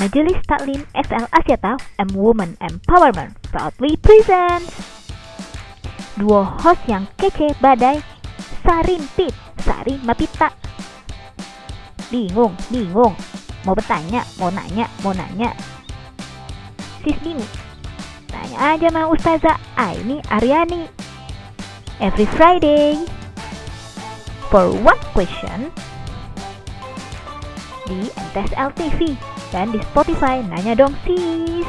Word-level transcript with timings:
Majelis 0.00 0.40
Taklim 0.48 0.80
SL 0.96 1.28
Asyata 1.28 1.76
M 2.00 2.16
Women 2.16 2.56
Empowerment 2.64 3.36
proudly 3.52 4.00
presents 4.00 4.72
Duo 6.16 6.40
host 6.40 6.80
yang 6.88 7.04
kece 7.20 7.52
badai 7.60 8.00
Sarimpit, 8.64 9.36
Sari 9.60 10.00
Mapita. 10.00 10.48
Bingung, 12.08 12.56
bingung. 12.72 13.12
Mau 13.68 13.76
bertanya, 13.76 14.24
mau 14.40 14.48
nanya, 14.48 14.88
mau 15.04 15.12
nanya. 15.12 15.52
Sis 17.04 17.20
bingung 17.20 17.52
Tanya 18.24 18.56
aja 18.56 18.88
sama 18.88 19.04
Ustazah 19.12 19.60
Aini 19.76 20.24
Aryani. 20.32 20.88
Every 22.00 22.24
Friday 22.40 23.04
For 24.48 24.72
one 24.80 25.02
question 25.12 25.68
di 27.84 28.08
MTSL 28.16 28.72
TV 28.80 29.12
dan 29.50 29.74
di 29.74 29.82
Spotify 29.82 30.42
Nanya 30.46 30.78
Dong 30.78 30.94
Sis. 31.02 31.66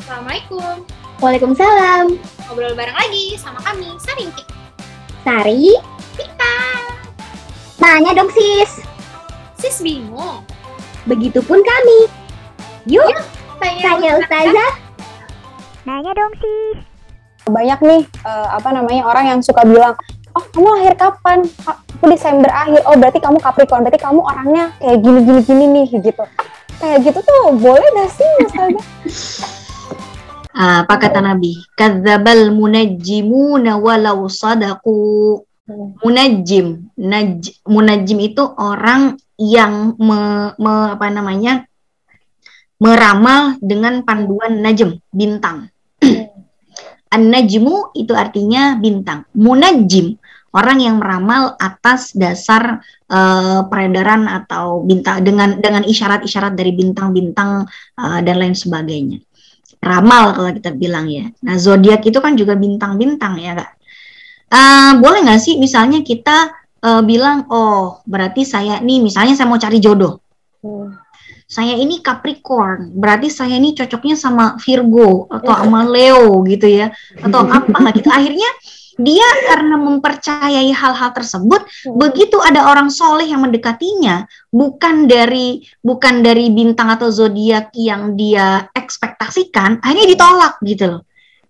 Assalamualaikum. 0.00 0.84
Waalaikumsalam. 1.20 2.16
Ngobrol 2.48 2.72
bareng 2.72 2.96
lagi 2.96 3.36
sama 3.36 3.60
kami, 3.60 3.92
Sarintik. 4.00 4.46
Sari, 5.20 5.76
Kita. 6.16 6.54
tanya 7.76 8.16
dong 8.16 8.30
sis. 8.32 8.80
Sis 9.60 9.84
bingung. 9.84 10.40
Begitupun 11.04 11.60
kami. 11.60 12.08
Yuk, 12.88 13.04
Tanya, 13.60 13.82
tanya 13.84 14.10
Ustazah. 14.16 14.72
Nanya 15.84 16.12
dong 16.16 16.34
Sis. 16.38 16.78
banyak 17.48 17.80
nih 17.80 18.02
eh, 18.04 18.48
apa 18.52 18.76
namanya 18.76 19.08
orang 19.08 19.24
yang 19.24 19.40
suka 19.40 19.64
bilang 19.64 19.96
oh 20.38 20.42
kamu 20.54 20.68
lahir 20.78 20.94
kapan 20.94 21.38
"Ah, 21.66 21.82
aku 21.82 22.04
Desember 22.14 22.46
akhir 22.46 22.86
oh 22.86 22.94
berarti 22.94 23.18
kamu 23.18 23.42
Capricorn 23.42 23.82
berarti 23.82 23.98
kamu 23.98 24.20
orangnya 24.22 24.70
kayak 24.78 24.98
gini 25.02 25.18
gini 25.26 25.40
gini 25.42 25.64
nih 25.66 25.86
gitu 25.98 26.24
kayak 26.78 26.98
gitu 27.02 27.18
tuh 27.26 27.58
boleh 27.58 27.88
gak 27.98 28.10
sih 28.14 28.30
Mas? 28.46 28.54
Ah, 30.58 30.82
apa 30.82 30.98
kata 30.98 31.22
Nabi? 31.22 31.54
Kadzabal 31.78 32.50
munajjimuna 32.50 33.78
walau 33.78 34.26
sadaku. 34.26 35.38
Munajjim, 36.02 36.90
naj, 36.98 37.62
munajjim 37.62 38.18
itu 38.18 38.42
orang 38.58 39.14
yang 39.38 39.94
me, 40.02 40.50
me- 40.58 40.90
apa 40.98 41.14
namanya? 41.14 41.62
meramal 42.82 43.54
dengan 43.62 44.02
panduan 44.02 44.58
najm, 44.58 44.98
bintang. 45.14 45.70
An-najmu 47.14 47.94
itu 47.94 48.10
artinya 48.18 48.74
bintang. 48.82 49.30
Munajjim, 49.38 50.17
orang 50.56 50.78
yang 50.80 50.96
meramal 50.96 51.56
atas 51.60 52.16
dasar 52.16 52.80
eh, 53.10 53.60
peredaran 53.68 54.28
atau 54.28 54.84
bintang 54.84 55.24
dengan 55.24 55.60
dengan 55.60 55.82
isyarat-isyarat 55.84 56.56
dari 56.56 56.72
bintang-bintang 56.72 57.66
eh, 57.98 58.20
dan 58.24 58.36
lain 58.40 58.56
sebagainya 58.56 59.20
ramal 59.82 60.34
kalau 60.34 60.50
kita 60.54 60.70
bilang 60.74 61.06
ya. 61.06 61.30
Nah, 61.42 61.56
zodiak 61.58 62.02
itu 62.02 62.18
kan 62.18 62.34
juga 62.34 62.58
bintang-bintang 62.58 63.38
ya, 63.38 63.54
Kak. 63.54 63.70
Eh, 64.48 64.92
boleh 64.98 65.28
nggak 65.28 65.40
sih 65.40 65.54
misalnya 65.60 66.02
kita 66.02 66.50
eh, 66.82 67.02
bilang, 67.06 67.46
oh 67.50 68.02
berarti 68.06 68.42
saya 68.42 68.82
nih, 68.82 68.98
misalnya 69.02 69.38
saya 69.38 69.46
mau 69.46 69.60
cari 69.60 69.78
jodoh. 69.78 70.18
Saya 71.48 71.80
ini 71.80 72.04
Capricorn, 72.04 72.92
berarti 72.92 73.32
saya 73.32 73.56
ini 73.56 73.72
cocoknya 73.72 74.20
sama 74.20 74.60
Virgo 74.60 75.24
atau 75.32 75.64
sama 75.64 75.80
Leo 75.88 76.44
gitu 76.44 76.68
ya, 76.68 76.92
atau 77.24 77.40
apa 77.40 77.88
gitu. 77.96 78.12
Akhirnya 78.12 78.50
dia 78.98 79.28
karena 79.46 79.78
mempercayai 79.78 80.74
hal-hal 80.74 81.14
tersebut, 81.14 81.62
begitu 81.94 82.42
ada 82.42 82.66
orang 82.66 82.90
soleh 82.90 83.30
yang 83.30 83.46
mendekatinya, 83.46 84.26
bukan 84.50 85.06
dari 85.06 85.62
bukan 85.78 86.26
dari 86.26 86.50
bintang 86.50 86.90
atau 86.90 87.06
zodiak 87.06 87.70
yang 87.78 88.18
dia 88.18 88.66
ekspektasikan, 88.74 89.78
akhirnya 89.78 90.06
ditolak 90.10 90.54
gitu 90.66 90.84
loh. 90.98 91.02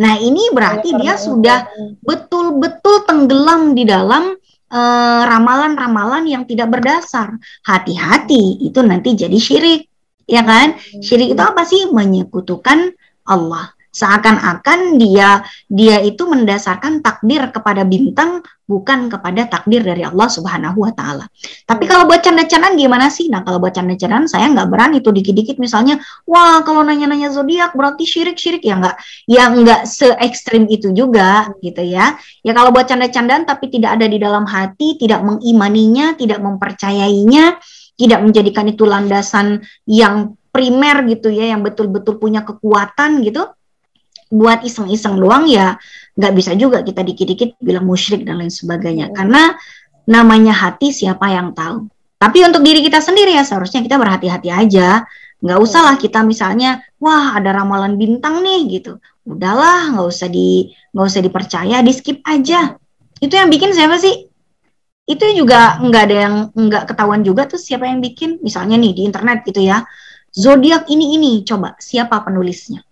Nah 0.00 0.18
ini 0.18 0.50
berarti 0.50 0.96
dia 0.98 1.14
sudah 1.20 1.68
betul-betul 2.02 3.04
tenggelam 3.04 3.76
di 3.76 3.84
dalam 3.84 4.34
eh, 4.72 5.22
ramalan-ramalan 5.28 6.24
yang 6.24 6.48
tidak 6.48 6.72
berdasar. 6.80 7.36
Hati-hati, 7.62 8.64
itu 8.64 8.80
nanti 8.80 9.14
jadi 9.14 9.36
syirik, 9.36 9.86
ya 10.24 10.42
kan? 10.42 10.80
Syirik 10.80 11.36
itu 11.36 11.42
apa 11.44 11.62
sih? 11.68 11.92
Menyekutukan 11.92 12.90
Allah. 13.28 13.70
Seakan-akan 13.94 14.98
dia 14.98 15.46
dia 15.70 16.02
itu 16.02 16.26
mendasarkan 16.26 16.98
takdir 16.98 17.46
kepada 17.54 17.86
bintang 17.86 18.42
bukan 18.64 19.12
kepada 19.12 19.44
takdir 19.46 19.84
dari 19.84 20.02
Allah 20.02 20.26
Subhanahu 20.26 20.82
wa 20.82 20.92
taala. 20.96 21.28
Tapi 21.68 21.84
kalau 21.84 22.08
buat 22.08 22.24
canda-candaan 22.24 22.74
gimana 22.74 23.12
sih? 23.12 23.28
Nah, 23.28 23.44
kalau 23.44 23.60
buat 23.60 23.76
canda-candaan 23.76 24.26
saya 24.26 24.50
nggak 24.50 24.68
berani 24.72 24.98
tuh 25.04 25.12
dikit-dikit 25.12 25.60
misalnya, 25.60 26.00
wah 26.26 26.64
kalau 26.64 26.80
nanya-nanya 26.82 27.30
zodiak 27.30 27.76
berarti 27.76 28.02
syirik-syirik 28.08 28.64
ya 28.64 28.80
nggak 28.80 28.96
ya 29.30 29.44
nggak 29.52 29.80
se 29.86 30.10
ekstrim 30.18 30.66
itu 30.66 30.90
juga 30.90 31.54
gitu 31.60 31.84
ya. 31.84 32.16
Ya 32.42 32.52
kalau 32.56 32.74
buat 32.74 32.88
canda-candaan 32.88 33.46
tapi 33.46 33.70
tidak 33.70 34.00
ada 34.00 34.10
di 34.10 34.18
dalam 34.18 34.48
hati, 34.48 34.96
tidak 34.98 35.22
mengimaninya, 35.22 36.16
tidak 36.16 36.40
mempercayainya, 36.40 37.60
tidak 37.94 38.20
menjadikan 38.26 38.64
itu 38.66 38.82
landasan 38.88 39.62
yang 39.86 40.34
primer 40.50 41.04
gitu 41.06 41.28
ya, 41.28 41.52
yang 41.52 41.60
betul-betul 41.60 42.16
punya 42.16 42.42
kekuatan 42.42 43.22
gitu 43.22 43.44
buat 44.34 44.66
iseng-iseng 44.66 45.14
doang 45.22 45.46
ya 45.46 45.78
nggak 46.14 46.32
bisa 46.34 46.54
juga 46.54 46.82
kita 46.82 47.02
dikit-dikit 47.02 47.58
bilang 47.58 47.86
musyrik 47.86 48.22
dan 48.22 48.38
lain 48.42 48.50
sebagainya. 48.50 49.10
Karena 49.10 49.54
namanya 50.06 50.54
hati 50.54 50.94
siapa 50.94 51.26
yang 51.30 51.54
tahu? 51.54 51.90
Tapi 52.18 52.38
untuk 52.46 52.62
diri 52.62 52.80
kita 52.80 53.02
sendiri 53.02 53.34
ya 53.34 53.42
seharusnya 53.42 53.82
kita 53.82 53.98
berhati-hati 53.98 54.48
aja. 54.48 55.02
Nggak 55.44 55.58
usah 55.60 55.80
lah 55.84 55.96
kita 56.00 56.24
misalnya 56.24 56.80
wah 57.02 57.36
ada 57.36 57.52
ramalan 57.52 57.98
bintang 57.98 58.40
nih 58.40 58.80
gitu. 58.80 59.02
Udahlah 59.26 59.92
nggak 59.92 60.06
usah 60.06 60.28
di 60.30 60.72
nggak 60.94 61.06
usah 61.06 61.20
dipercaya 61.20 61.76
di 61.82 61.92
skip 61.92 62.22
aja. 62.24 62.78
Itu 63.18 63.34
yang 63.34 63.50
bikin 63.50 63.74
siapa 63.74 63.98
sih? 63.98 64.30
Itu 65.04 65.26
juga 65.36 65.82
nggak 65.84 66.02
ada 66.08 66.16
yang 66.16 66.34
nggak 66.54 66.84
ketahuan 66.94 67.20
juga 67.26 67.44
tuh 67.50 67.60
siapa 67.60 67.90
yang 67.90 68.00
bikin. 68.00 68.40
Misalnya 68.40 68.80
nih 68.80 68.92
di 68.96 69.02
internet 69.04 69.44
gitu 69.44 69.60
ya. 69.60 69.84
Zodiak 70.34 70.90
ini 70.90 71.14
ini 71.14 71.32
coba 71.46 71.78
siapa 71.78 72.18
penulisnya 72.24 72.82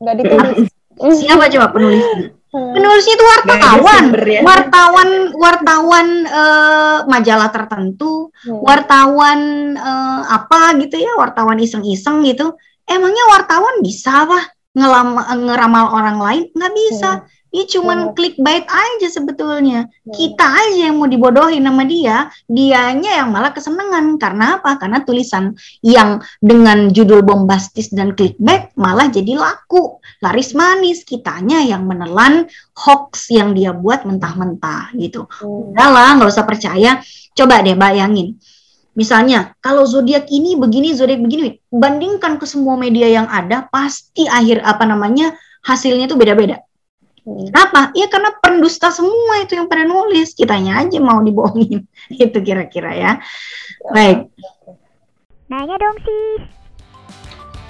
nggak 0.00 0.16
ditulis 0.20 0.70
Siapa 0.96 1.52
coba 1.52 1.66
penulisnya? 1.76 2.32
Penulisnya 2.56 3.14
itu 3.20 3.26
wartawan, 3.26 4.04
wartawan, 4.40 5.08
wartawan 5.36 6.06
eh, 6.24 6.98
majalah 7.04 7.52
tertentu, 7.52 8.32
wartawan 8.64 9.40
eh, 9.76 10.20
apa 10.24 10.72
gitu 10.80 10.96
ya, 10.96 11.20
wartawan 11.20 11.60
iseng-iseng 11.60 12.24
gitu. 12.24 12.56
Emangnya 12.88 13.24
wartawan 13.28 13.84
bisa 13.84 14.24
apa 14.24 14.40
ngelam, 14.72 15.20
ngeramal 15.20 15.86
orang 15.92 16.16
lain? 16.16 16.44
Nggak 16.56 16.72
bisa. 16.72 17.10
Ini 17.56 17.64
cuman 17.72 18.12
clickbait 18.12 18.68
aja 18.68 19.08
sebetulnya. 19.08 19.88
Kita 20.04 20.44
aja 20.44 20.92
yang 20.92 21.00
mau 21.00 21.08
dibodohin 21.08 21.64
sama 21.64 21.88
dia, 21.88 22.28
dianya 22.44 23.24
yang 23.24 23.32
malah 23.32 23.56
kesenangan. 23.56 24.20
Karena 24.20 24.60
apa? 24.60 24.76
Karena 24.76 25.00
tulisan 25.00 25.56
yang 25.80 26.20
dengan 26.44 26.92
judul 26.92 27.24
bombastis 27.24 27.88
dan 27.96 28.12
clickbait 28.12 28.76
malah 28.76 29.08
jadi 29.08 29.40
laku, 29.40 30.04
laris 30.20 30.52
manis. 30.52 31.00
Kitanya 31.08 31.64
yang 31.64 31.88
menelan 31.88 32.44
hoax 32.76 33.32
yang 33.32 33.56
dia 33.56 33.72
buat 33.72 34.04
mentah-mentah 34.04 34.92
gitu. 35.00 35.24
Udahlah, 35.40 36.20
nggak 36.20 36.28
usah 36.28 36.44
percaya. 36.44 37.00
Coba 37.32 37.64
deh 37.64 37.72
bayangin. 37.72 38.36
Misalnya, 38.92 39.56
kalau 39.64 39.88
zodiak 39.88 40.28
ini 40.28 40.60
begini, 40.60 40.92
zodiak 40.92 41.24
begini, 41.24 41.56
bandingkan 41.72 42.36
ke 42.36 42.44
semua 42.44 42.76
media 42.76 43.08
yang 43.08 43.32
ada, 43.32 43.64
pasti 43.72 44.28
akhir 44.28 44.60
apa 44.60 44.84
namanya 44.84 45.32
hasilnya 45.64 46.04
itu 46.04 46.20
beda-beda. 46.20 46.65
Kenapa? 47.26 47.90
Ya 47.98 48.06
karena 48.06 48.30
pendusta 48.38 48.94
semua 48.94 49.42
itu 49.42 49.58
yang 49.58 49.66
pada 49.66 49.82
nulis. 49.82 50.30
Kitanya 50.30 50.78
aja 50.86 51.02
mau 51.02 51.18
dibohongin. 51.18 51.82
itu 52.14 52.38
kira-kira 52.38 52.94
ya. 52.94 53.12
Baik. 53.90 54.30
Nanya 55.50 55.74
dong 55.74 55.98
Sis. 56.06 56.42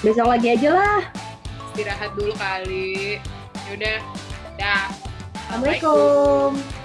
Besok 0.00 0.32
lagi 0.32 0.56
aja 0.56 0.70
lah. 0.72 1.00
Istirahat 1.72 2.10
dulu 2.16 2.32
kali. 2.40 3.20
Yaudah. 3.68 4.00
Dah. 4.56 4.88
Assalamualaikum. 5.36 6.81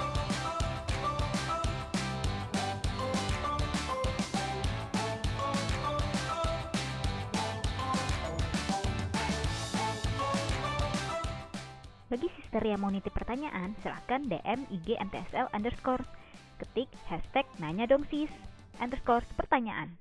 Bagi 12.08 12.32
sister 12.40 12.64
yang 12.64 12.80
mau 12.80 12.88
nitip 12.88 13.12
pertanyaan, 13.12 13.76
silahkan 13.84 14.24
DM 14.24 14.64
IG 14.72 14.96
MTSL 14.96 15.52
underscore. 15.52 16.08
Ketik 16.56 16.88
hashtag 17.12 17.44
nanya 17.60 17.84
dong 17.84 18.08
sis 18.08 18.32
underscore 18.80 19.28
pertanyaan. 19.36 20.00